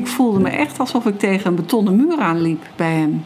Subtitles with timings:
[0.00, 3.24] ik voelde me echt alsof ik tegen een betonnen muur aanliep bij hem.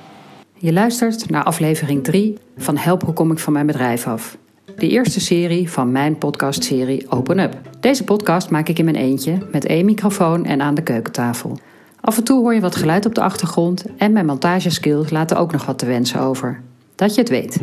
[0.58, 4.36] Je luistert naar aflevering 3 van Help, hoe kom ik van mijn bedrijf af?
[4.76, 7.56] De eerste serie van mijn podcastserie Open Up.
[7.80, 11.58] Deze podcast maak ik in mijn eentje met één microfoon en aan de keukentafel.
[12.00, 15.52] Af en toe hoor je wat geluid op de achtergrond en mijn montageskills laten ook
[15.52, 16.60] nog wat te wensen over.
[16.94, 17.60] Dat je het weet.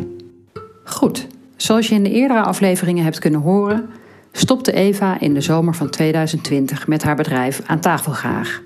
[0.84, 1.26] Goed,
[1.56, 3.88] zoals je in de eerdere afleveringen hebt kunnen horen,
[4.32, 8.62] stopte Eva in de zomer van 2020 met haar bedrijf aan tafel graag.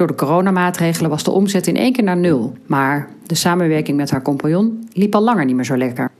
[0.00, 4.10] Door de coronamaatregelen was de omzet in één keer naar nul, maar de samenwerking met
[4.10, 6.10] haar compagnon liep al langer niet meer zo lekker.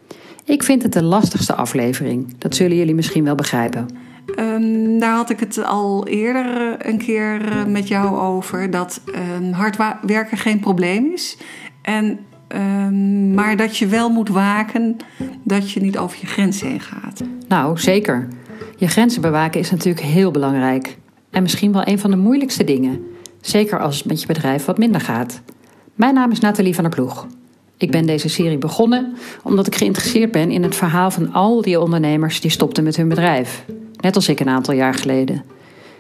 [0.44, 3.86] Ik vind het de lastigste aflevering, dat zullen jullie misschien wel begrijpen.
[4.36, 8.70] Um, daar had ik het al eerder eh, een keer eh, met jou over.
[8.70, 9.00] Dat
[9.38, 11.36] um, hard werken geen probleem is.
[11.82, 14.96] En, um, maar dat je wel moet waken
[15.44, 17.22] dat je niet over je grens heen gaat.
[17.48, 18.28] Nou, zeker.
[18.76, 20.98] Je grenzen bewaken is natuurlijk heel belangrijk.
[21.30, 23.09] En misschien wel een van de moeilijkste dingen.
[23.40, 25.40] Zeker als het met je bedrijf wat minder gaat.
[25.94, 27.26] Mijn naam is Nathalie van der Ploeg.
[27.76, 31.80] Ik ben deze serie begonnen omdat ik geïnteresseerd ben in het verhaal van al die
[31.80, 33.64] ondernemers die stopten met hun bedrijf.
[34.00, 35.44] Net als ik een aantal jaar geleden.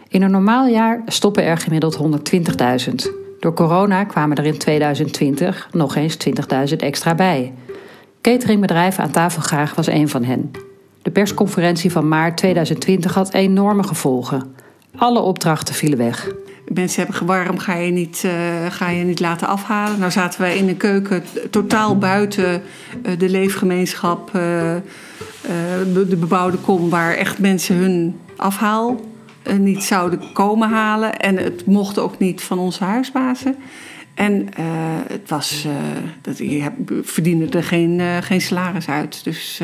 [0.08, 2.94] In een normaal jaar stoppen er gemiddeld 120.000.
[3.40, 6.16] Door corona kwamen er in 2020 nog eens
[6.70, 7.52] 20.000 extra bij.
[8.20, 10.50] Cateringbedrijf aan tafel graag was een van hen.
[11.02, 14.54] De persconferentie van maart 2020 had enorme gevolgen.
[14.96, 16.30] Alle opdrachten vielen weg.
[16.74, 18.32] Mensen hebben waarom ga je niet, uh,
[18.68, 19.98] ga je niet laten afhalen?
[19.98, 22.62] Nou zaten wij in de keuken totaal buiten
[23.06, 24.32] uh, de leefgemeenschap, uh,
[25.94, 29.00] de bebouwde kom, waar echt mensen hun afhaal
[29.58, 31.18] niet zouden komen halen.
[31.18, 33.56] En het mocht ook niet van onze huisbazen.
[34.14, 34.48] En
[35.08, 35.66] het was,
[36.22, 36.70] dat, je
[37.02, 39.24] verdiende er geen, geen salaris uit.
[39.24, 39.62] Dus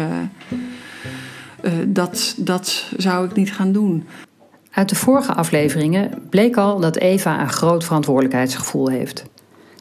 [1.87, 4.07] dat, dat zou ik niet gaan doen.
[4.77, 9.25] Uit de vorige afleveringen bleek al dat Eva een groot verantwoordelijkheidsgevoel heeft.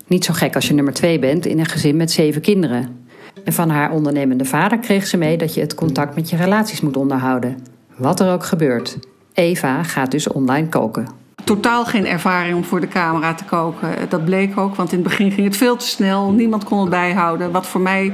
[0.08, 3.06] Niet zo gek als je nummer twee bent in een gezin met zeven kinderen.
[3.44, 6.82] En van haar ondernemende vader kreeg ze mee dat je het contact met je relaties
[6.82, 7.58] moet onderhouden.
[7.98, 8.98] Wat er ook gebeurt.
[9.34, 11.08] Eva gaat dus online koken.
[11.44, 13.90] Totaal geen ervaring om voor de camera te koken.
[14.10, 16.32] Dat bleek ook, want in het begin ging het veel te snel.
[16.32, 17.52] Niemand kon het bijhouden.
[17.52, 18.14] Wat voor mij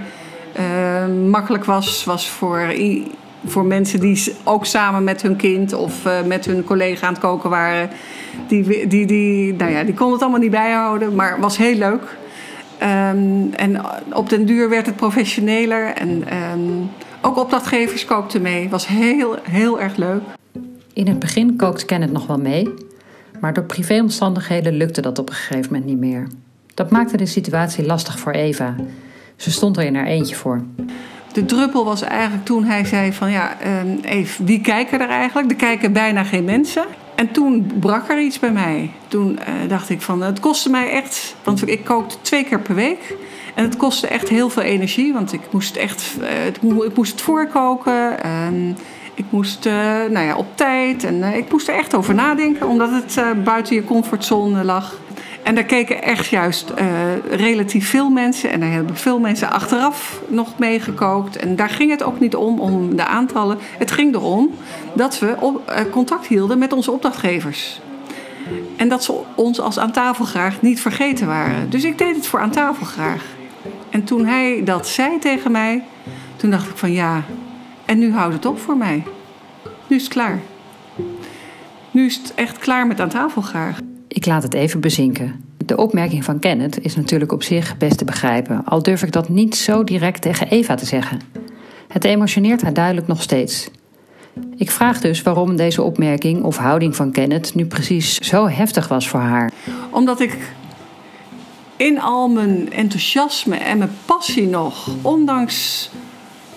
[0.59, 2.59] uh, makkelijk was, was voor
[3.45, 7.21] voor mensen die ook samen met hun kind of uh, met hun collega aan het
[7.21, 7.89] koken waren.
[8.47, 12.17] Die, die, die, nou ja, die konden het allemaal niet bijhouden, maar was heel leuk.
[12.83, 13.81] Um, en
[14.13, 15.93] op den duur werd het professioneler.
[15.93, 16.89] En um,
[17.21, 18.69] ook opdrachtgevers kookten mee.
[18.69, 20.21] was heel, heel erg leuk.
[20.93, 22.73] In het begin kookte Kenneth nog wel mee.
[23.39, 26.27] Maar door privéomstandigheden lukte dat op een gegeven moment niet meer.
[26.73, 28.75] Dat maakte de situatie lastig voor Eva.
[29.35, 30.61] Ze stond er in haar eentje voor
[31.33, 35.51] de druppel was eigenlijk toen hij zei van ja, ehm, even, wie kijken er eigenlijk?
[35.51, 36.85] Er kijken bijna geen mensen.
[37.15, 38.91] En toen brak er iets bij mij.
[39.07, 42.75] Toen uh, dacht ik van, het kostte mij echt, want ik kookte twee keer per
[42.75, 43.15] week.
[43.55, 46.45] En het kostte echt heel veel energie, want ik moest echt, uh,
[46.85, 48.15] ik moest het voorkoken.
[48.25, 48.75] Uh,
[49.13, 49.73] ik moest uh,
[50.09, 53.83] nou ja, op tijd en ik moest er echt over nadenken, omdat het buiten je
[53.83, 54.95] comfortzone lag.
[55.43, 56.85] En daar keken echt juist uh,
[57.31, 58.51] relatief veel mensen.
[58.51, 61.35] En daar hebben veel mensen achteraf nog meegekookt.
[61.35, 63.57] En daar ging het ook niet om, om de aantallen.
[63.77, 64.49] Het ging erom
[64.93, 67.81] dat we op, uh, contact hielden met onze opdrachtgevers.
[68.75, 71.69] En dat ze ons als aan tafel graag niet vergeten waren.
[71.69, 73.23] Dus ik deed het voor aan tafel graag.
[73.89, 75.83] En toen hij dat zei tegen mij,
[76.35, 77.23] toen dacht ik van ja,
[77.85, 79.03] en nu houdt het op voor mij.
[79.87, 80.39] Nu is het klaar.
[81.91, 83.77] Nu is het echt klaar met aan tafel graag.
[84.13, 85.43] Ik laat het even bezinken.
[85.65, 89.29] De opmerking van Kenneth is natuurlijk op zich best te begrijpen, al durf ik dat
[89.29, 91.21] niet zo direct tegen Eva te zeggen.
[91.87, 93.69] Het emotioneert haar duidelijk nog steeds.
[94.55, 99.09] Ik vraag dus waarom deze opmerking of houding van Kenneth nu precies zo heftig was
[99.09, 99.51] voor haar.
[99.89, 100.37] Omdat ik
[101.75, 105.89] in al mijn enthousiasme en mijn passie nog, ondanks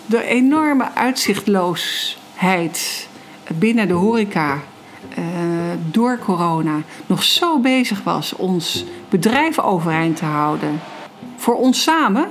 [0.06, 3.08] de enorme uitzichtloosheid
[3.58, 4.62] binnen de horeca,
[5.18, 5.53] uh,
[5.90, 6.76] door corona
[7.06, 10.80] nog zo bezig was ons bedrijf overeind te houden.
[11.36, 12.28] Voor ons samen.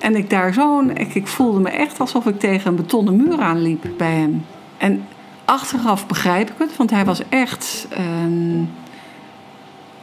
[0.00, 0.96] En ik daar zo'n.
[0.96, 4.44] Ik, ik voelde me echt alsof ik tegen een betonnen muur aanliep bij hem.
[4.78, 5.06] En
[5.44, 7.88] achteraf begrijp ik het, want hij was echt.
[7.98, 8.62] Uh,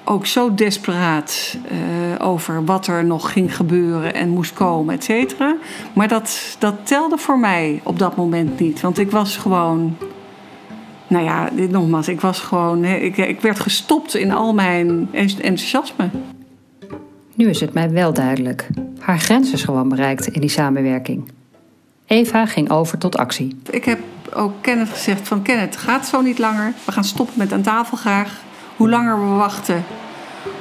[0.04, 5.56] ook zo desperaat uh, over wat er nog ging gebeuren en moest komen, et cetera.
[5.94, 8.82] Maar dat, dat telde voor mij op dat moment niet.
[8.82, 9.98] Want ik was gewoon
[11.10, 12.86] nou ja, dit nogmaals, ik was gewoon.
[12.86, 16.10] Ik, ik werd gestopt in al mijn enthousiasme.
[17.36, 18.68] Nu is het mij wel duidelijk.
[19.00, 21.32] Haar grens is gewoon bereikt in die samenwerking.
[22.06, 23.58] Eva ging over tot actie.
[23.70, 24.00] Ik heb
[24.34, 26.74] ook Kenneth gezegd van Kenneth, het gaat zo niet langer.
[26.86, 28.42] We gaan stoppen met aan tafel graag.
[28.76, 29.84] Hoe langer we wachten,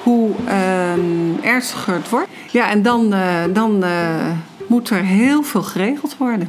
[0.02, 1.00] hoe ehm,
[1.42, 2.28] ernstiger het wordt.
[2.50, 4.30] Ja, en dan, eh, dan eh,
[4.66, 6.48] moet er heel veel geregeld worden.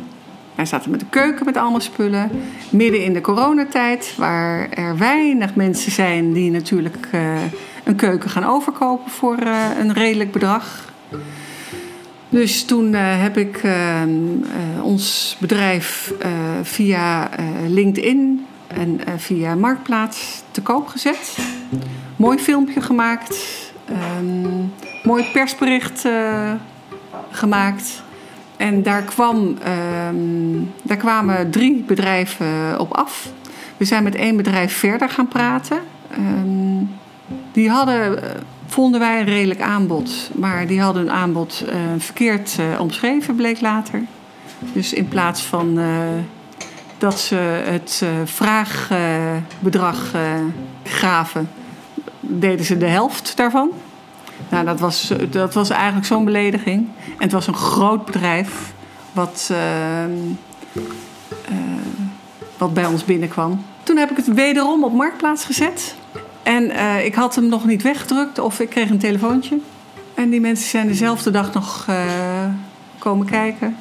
[0.60, 2.32] Wij zaten met de keuken met allemaal spullen.
[2.70, 7.42] Midden in de coronatijd, waar er weinig mensen zijn die natuurlijk eh,
[7.84, 9.38] een keuken gaan overkopen voor
[9.80, 10.94] een redelijk bedrag.
[12.30, 14.12] Dus toen heb ik ehm,
[14.82, 16.14] ons bedrijf
[16.64, 17.30] via
[17.68, 21.38] LinkedIn en via Marktplaats te koop gezet.
[22.16, 23.38] Mooi filmpje gemaakt.
[24.20, 24.74] Um,
[25.04, 26.08] mooi persbericht
[27.32, 28.04] gemaakt.
[28.60, 29.58] En daar, kwam,
[30.08, 33.32] um, daar kwamen drie bedrijven op af.
[33.78, 35.80] We zijn met één bedrijf verder gaan praten.
[36.18, 36.90] Um,
[37.52, 38.30] die hadden, eh,
[38.68, 40.30] vonden wij, een redelijk aanbod.
[40.36, 44.04] Maar die hadden hun aanbod uh, verkeerd uh, omschreven, bleek later.
[44.74, 45.80] Dus in plaats van
[46.98, 47.36] dat ze
[47.66, 50.12] het vraagbedrag
[50.84, 51.50] gaven,
[52.20, 53.70] deden ze de helft daarvan.
[54.50, 56.88] Nou, dat was, dat was eigenlijk zo'n belediging.
[57.06, 58.74] En het was een groot bedrijf
[59.12, 61.56] wat, uh, uh,
[62.58, 63.66] wat bij ons binnenkwam.
[63.84, 65.96] Toen heb ik het wederom op marktplaats gezet.
[66.44, 69.60] En uh, ik had hem nog niet weggedrukt of ik kreeg een telefoontje.
[70.14, 71.96] En die mensen zijn dezelfde dag nog uh,
[72.98, 73.76] komen kijken.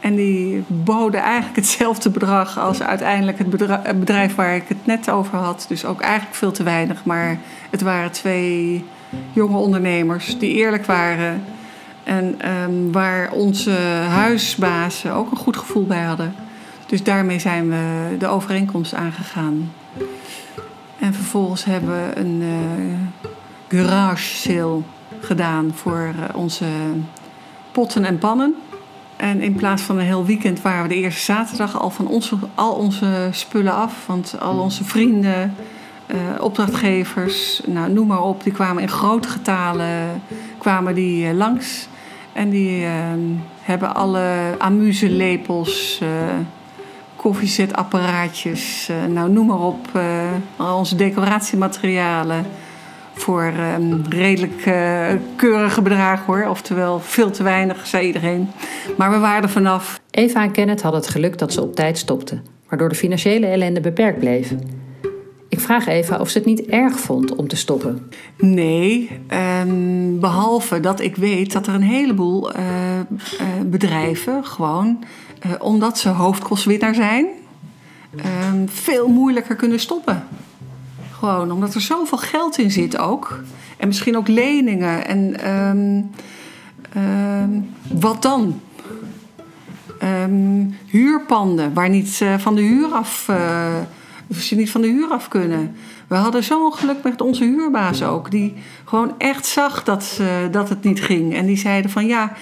[0.00, 3.50] En die boden eigenlijk hetzelfde bedrag als uiteindelijk het
[3.98, 5.64] bedrijf waar ik het net over had.
[5.68, 7.04] Dus ook eigenlijk veel te weinig.
[7.04, 7.38] Maar
[7.70, 8.84] het waren twee
[9.32, 11.42] jonge ondernemers die eerlijk waren.
[12.04, 13.70] En um, waar onze
[14.08, 16.34] huisbazen ook een goed gevoel bij hadden.
[16.86, 19.72] Dus daarmee zijn we de overeenkomst aangegaan.
[20.98, 23.28] En vervolgens hebben we een uh,
[23.68, 24.80] garage sale
[25.20, 26.64] gedaan voor uh, onze
[27.72, 28.54] potten en pannen.
[29.16, 32.36] En in plaats van een heel weekend waren we de eerste zaterdag al van onze,
[32.54, 34.06] al onze spullen af.
[34.06, 35.54] Want al onze vrienden,
[36.14, 40.22] uh, opdrachtgevers, nou, noem maar op, die kwamen in grote getalen
[40.58, 41.88] kwamen die, uh, langs.
[42.32, 42.90] En die uh,
[43.60, 46.08] hebben alle amuselepels, uh,
[47.16, 49.88] koffiezetapparaatjes, nou noem maar op,
[50.56, 52.46] al onze decoratiematerialen
[53.14, 54.62] voor um, redelijk
[55.36, 56.46] keurige bedragen hoor.
[56.48, 58.50] Oftewel veel te weinig, zei iedereen.
[58.96, 60.00] Maar we waren er vanaf.
[60.10, 63.80] Eva en Kenneth hadden het geluk dat ze op tijd stopten, waardoor de financiële ellende
[63.80, 64.54] beperkt bleef.
[65.70, 68.10] Vraag Eva of ze het niet erg vond om te stoppen.
[68.36, 69.10] Nee,
[69.62, 72.62] um, behalve dat ik weet dat er een heleboel uh,
[72.96, 73.00] uh,
[73.66, 75.04] bedrijven gewoon,
[75.58, 77.26] omdat ze hoofdkostwinnaar zijn,
[78.50, 80.24] um, veel moeilijker kunnen stoppen.
[81.10, 83.42] Gewoon omdat er zoveel geld in zit ook.
[83.76, 85.06] En misschien ook leningen.
[85.06, 86.10] En um,
[88.00, 88.60] wat dan?
[90.86, 93.28] Huurpanden waar niet van de huur af,
[94.30, 95.76] uh, ze niet van de huur af kunnen.
[96.06, 98.54] We hadden zo'n geluk met onze huurbaas ook, die
[98.84, 101.34] gewoon echt zag dat, uh, dat het niet ging.
[101.34, 102.32] En die zeiden van ja,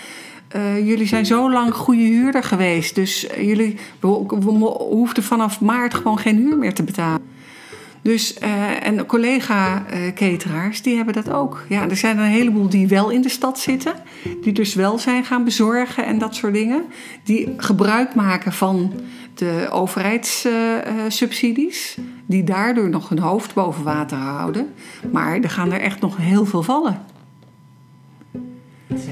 [0.56, 5.94] uh, jullie zijn zo lang goede huurder geweest, dus jullie we, we hoefden vanaf maart
[5.94, 7.37] gewoon geen huur meer te betalen.
[8.02, 11.64] Dus, uh, en collega-cateraars, die hebben dat ook.
[11.68, 13.92] Ja, er zijn een heleboel die wel in de stad zitten.
[14.42, 16.84] Die dus wel zijn gaan bezorgen en dat soort dingen.
[17.24, 18.92] Die gebruik maken van
[19.34, 21.96] de overheidssubsidies.
[21.98, 24.74] Uh, die daardoor nog hun hoofd boven water houden.
[25.12, 27.04] Maar er gaan er echt nog heel veel vallen.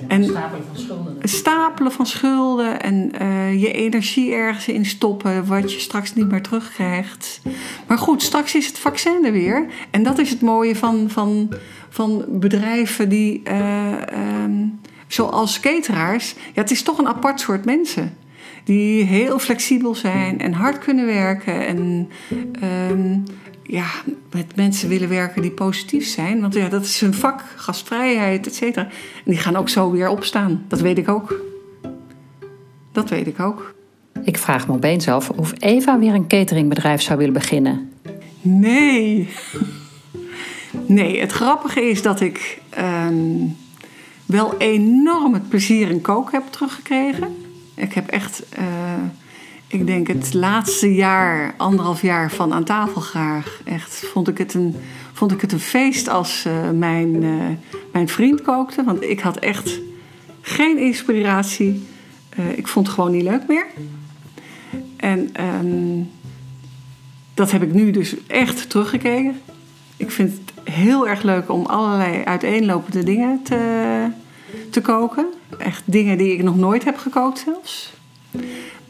[0.09, 1.16] En stapelen van schulden.
[1.23, 6.43] Stapelen van schulden en uh, je energie ergens in stoppen, wat je straks niet meer
[6.43, 7.40] terugkrijgt.
[7.87, 9.66] Maar goed, straks is het vaccin er weer.
[9.90, 11.52] En dat is het mooie van, van,
[11.88, 13.93] van bedrijven die, uh,
[14.45, 18.16] um, zoals cateraars, ja, het is toch een apart soort mensen.
[18.64, 22.09] Die heel flexibel zijn en hard kunnen werken en.
[22.90, 23.25] Um,
[23.66, 23.87] ja,
[24.32, 26.40] met mensen willen werken die positief zijn.
[26.40, 28.85] Want ja, dat is hun vak, gastvrijheid, et cetera.
[28.85, 28.90] En
[29.25, 30.64] die gaan ook zo weer opstaan.
[30.68, 31.40] Dat weet ik ook.
[32.92, 33.75] Dat weet ik ook.
[34.25, 37.92] Ik vraag me opeens af of Eva weer een cateringbedrijf zou willen beginnen.
[38.40, 39.28] Nee.
[40.87, 43.56] Nee, het grappige is dat ik um,
[44.26, 47.37] wel enorm het plezier in koken heb teruggekregen.
[47.75, 48.42] Ik heb echt...
[48.58, 48.64] Uh,
[49.66, 53.61] ik denk het laatste jaar, anderhalf jaar van aan tafel graag.
[53.64, 54.76] Echt vond ik het een,
[55.12, 57.44] vond ik het een feest als uh, mijn, uh,
[57.92, 58.85] mijn vriend kookte.
[58.85, 59.80] Want ik had echt
[60.40, 61.87] geen inspiratie.
[62.38, 63.66] Uh, ik vond het gewoon niet leuk meer.
[64.96, 65.30] En
[65.61, 66.11] um,
[67.35, 69.40] dat heb ik nu dus echt teruggekeken.
[69.96, 74.08] Ik vind het heel erg leuk om allerlei uiteenlopende dingen te,
[74.70, 75.26] te koken.
[75.58, 77.96] Echt dingen die ik nog nooit heb gekookt zelfs.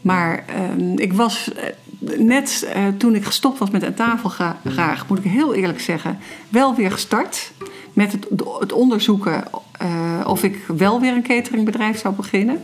[0.07, 0.45] Maar
[0.77, 1.51] uh, ik was
[2.17, 4.29] net uh, toen ik gestopt was met aan tafel
[4.65, 7.51] graag, moet ik heel eerlijk zeggen, wel weer gestart.
[7.93, 8.27] met het,
[8.59, 9.43] het onderzoeken
[9.81, 12.61] uh, of ik wel weer een cateringbedrijf zou beginnen.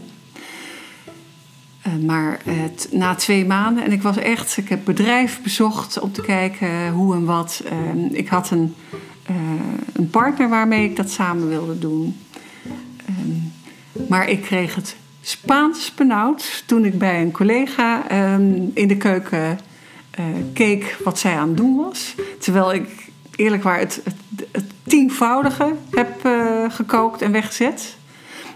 [2.05, 2.41] Maar
[2.91, 7.15] na twee maanden, en ik was echt, ik heb bedrijf bezocht om te kijken hoe
[7.15, 7.63] en wat.
[7.65, 8.75] Uh, ik had een,
[9.93, 12.19] een partner waarmee ik dat samen wilde doen.
[14.07, 18.09] maar ik kreeg het Spaans benauwd toen ik bij een collega
[18.73, 19.59] in de keuken
[20.53, 22.15] keek wat zij aan het doen was.
[22.39, 24.01] Terwijl ik eerlijk waar het,
[24.51, 27.97] het, tienvoudige heb uh, gekookt en weggezet.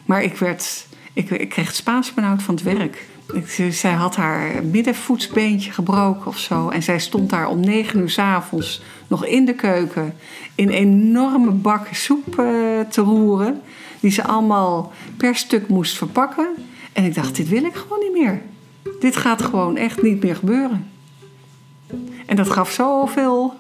[0.06, 3.06] Maar ik, werd, ik, ik kreeg Spaans benauwd van het werk.
[3.34, 6.70] Ik, zij had haar middenvoetsbeentje gebroken of zo.
[6.70, 10.14] En zij stond daar om negen uur s avonds nog in de keuken...
[10.56, 13.62] in enorme bakken soep uh, te roeren...
[14.00, 16.48] die ze allemaal per stuk moest verpakken.
[16.94, 18.42] En ik dacht, dit wil ik gewoon niet meer.
[19.00, 20.88] Dit gaat gewoon echt niet meer gebeuren.
[22.26, 23.54] En dat gaf zoveel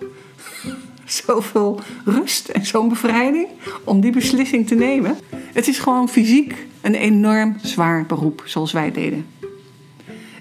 [1.05, 3.47] zoveel rust en zo'n bevrijding
[3.83, 5.17] om die beslissing te nemen.
[5.53, 9.25] Het is gewoon fysiek een enorm zwaar beroep, zoals wij deden.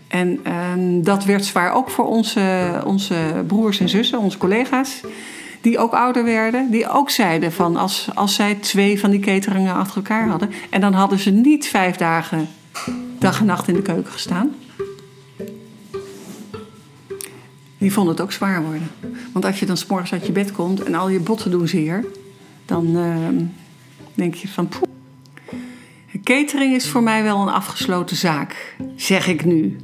[0.08, 5.00] En ehm, dat werd zwaar ook voor onze, onze broers en zussen, onze collega's,
[5.60, 6.70] die ook ouder werden.
[6.70, 10.50] Die ook zeiden van als, als zij twee van die cateringen achter elkaar hadden.
[10.70, 12.48] En dan hadden ze niet vijf dagen
[13.18, 14.54] dag en nacht in de keuken gestaan.
[17.86, 18.90] die vonden het ook zwaar worden.
[19.32, 22.04] Want als je dan s'morgens uit je bed komt en al je botten doen zeer,
[22.64, 23.16] dan uh,
[24.14, 24.82] denk je van poeh.
[26.22, 29.76] Catering is voor mij wel een afgesloten zaak, zeg ik nu.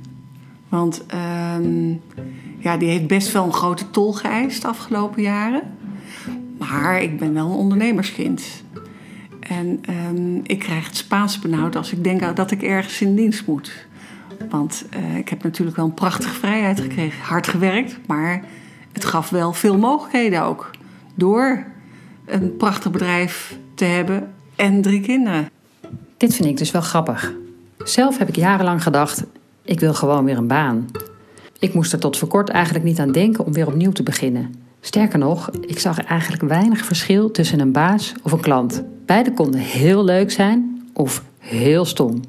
[0.73, 1.95] Want uh,
[2.59, 5.63] ja, die heeft best wel een grote tol geëist de afgelopen jaren.
[6.59, 8.43] Maar ik ben wel een ondernemerskind.
[9.41, 13.47] En um, ik krijg het Spaans benauwd als ik denk dat ik ergens in dienst
[13.47, 13.87] moet.
[14.51, 17.23] Want uh, ik heb natuurlijk wel een prachtige vrijheid gekregen.
[17.23, 18.45] Hard gewerkt, maar
[18.93, 20.71] het gaf wel veel mogelijkheden ook.
[21.15, 21.65] Door
[22.25, 25.49] een prachtig bedrijf te hebben en drie kinderen.
[26.17, 27.33] Dit vind ik dus wel grappig.
[27.79, 29.25] Zelf heb ik jarenlang gedacht:
[29.65, 30.91] ik wil gewoon weer een baan.
[31.59, 34.55] Ik moest er tot voor kort eigenlijk niet aan denken om weer opnieuw te beginnen.
[34.81, 38.83] Sterker nog, ik zag eigenlijk weinig verschil tussen een baas of een klant.
[39.07, 42.21] Beide konden heel leuk zijn of heel stom.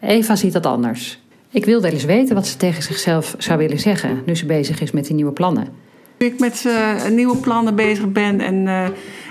[0.00, 1.20] Eva ziet dat anders.
[1.50, 4.80] Ik wil wel eens weten wat ze tegen zichzelf zou willen zeggen nu ze bezig
[4.80, 5.68] is met die nieuwe plannen.
[6.18, 8.86] Nu ik met uh, nieuwe plannen bezig ben en uh,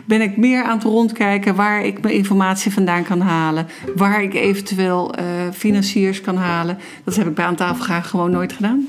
[0.05, 4.33] ben ik meer aan het rondkijken waar ik mijn informatie vandaan kan halen, waar ik
[4.33, 5.23] eventueel uh,
[5.53, 6.77] financiers kan halen.
[7.03, 8.87] Dat heb ik bij aan tafel graag gewoon nooit gedaan.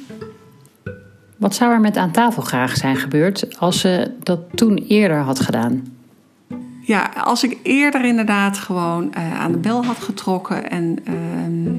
[1.37, 5.41] Wat zou er met aan tafel graag zijn gebeurd als ze dat toen eerder had
[5.41, 5.95] gedaan?
[6.81, 11.75] Ja, als ik eerder inderdaad gewoon aan de bel had getrokken en ehm,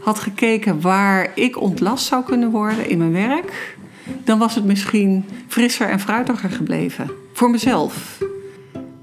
[0.00, 3.76] had gekeken waar ik ontlast zou kunnen worden in mijn werk,
[4.24, 7.10] dan was het misschien frisser en fruitiger gebleven.
[7.32, 8.18] Voor mezelf.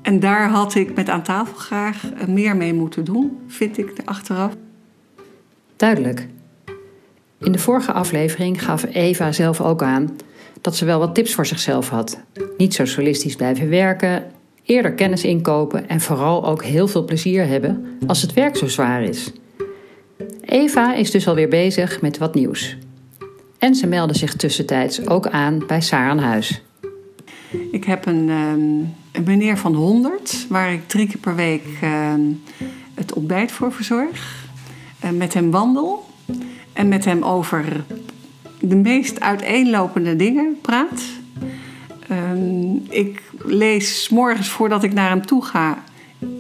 [0.02, 4.54] En daar had ik met aan tafel graag meer mee moeten doen, vind ik achteraf.
[5.76, 6.28] Duidelijk.
[7.40, 10.10] In de vorige aflevering gaf Eva zelf ook aan
[10.62, 12.20] dat ze wel wat tips voor zichzelf had.
[12.58, 14.24] Niet socialistisch blijven werken,
[14.64, 19.04] eerder kennis inkopen en vooral ook heel veel plezier hebben als het werk zo zwaar
[19.04, 19.32] is.
[20.42, 22.78] Eva is dus alweer bezig met wat nieuws.
[23.60, 26.62] En ze meldde zich tussentijds ook aan bij Saar aan Huis.
[27.72, 32.22] Ik heb een, ehm, meneer van 100, waar ik drie keer per week ehm,
[32.94, 34.48] het ontbijt voor verzorg.
[35.06, 36.06] Uh, met hem wandel
[36.74, 37.84] en met hem over
[38.60, 41.02] de meest uiteenlopende dingen praat.
[42.08, 45.84] Ehm, ik lees morgens voordat ik naar hem toe ga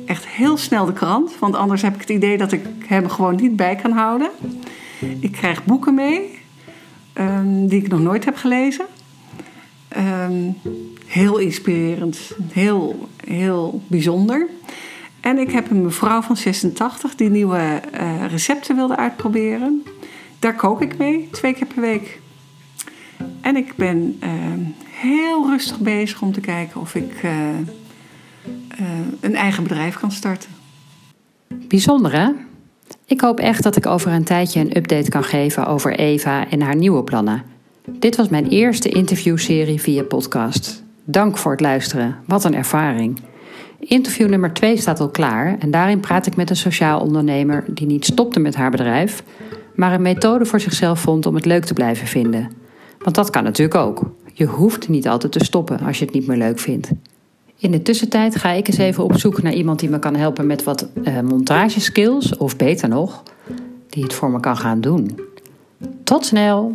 [0.05, 1.39] echt heel snel de krant.
[1.39, 4.29] Want anders heb ik het idee dat ik hem gewoon niet bij kan houden.
[5.19, 6.38] Ik krijg boeken mee
[7.19, 8.85] um, die ik nog nooit heb gelezen.
[9.97, 10.55] Um,
[11.05, 14.47] heel inspirerend, heel, heel bijzonder.
[15.19, 19.83] En ik heb een mevrouw van 86 die nieuwe uh, recepten wilde uitproberen.
[20.39, 22.19] Daar kook ik mee, twee keer per week.
[23.41, 24.29] En ik ben uh,
[24.89, 28.87] heel rustig bezig om te kijken of ik uh, uh,
[29.19, 30.49] een eigen bedrijf kan starten.
[31.47, 32.31] Bijzonder hè?
[33.09, 36.61] Ik hoop echt dat ik over een tijdje een update kan geven over Eva en
[36.61, 37.43] haar nieuwe plannen.
[37.85, 40.83] Dit was mijn eerste interviewserie via podcast.
[41.03, 42.15] Dank voor het luisteren.
[42.25, 43.19] Wat een ervaring.
[43.79, 47.87] Interview nummer 2 staat al klaar en daarin praat ik met een sociaal ondernemer die
[47.87, 49.23] niet stopte met haar bedrijf,
[49.75, 52.51] maar een methode voor zichzelf vond om het leuk te blijven vinden.
[52.99, 54.11] Want dat kan natuurlijk ook.
[54.33, 56.91] Je hoeft niet altijd te stoppen als je het niet meer leuk vindt.
[57.59, 60.47] In de tussentijd ga ik eens even op zoek naar iemand die me kan helpen
[60.47, 63.23] met wat uh, montageskills, of beter nog,
[63.89, 65.19] die het voor me kan gaan doen.
[66.03, 66.71] Tot snel!